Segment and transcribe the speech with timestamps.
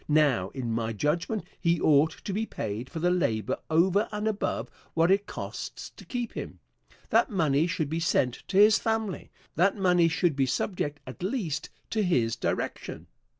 [0.07, 4.67] Now, in my judgment, he ought to be paid for the labor over and above
[4.95, 6.59] what it costs to keep him.
[7.11, 9.29] That money should be sent to his family.
[9.55, 13.09] That money should be subject, at least, to his direction.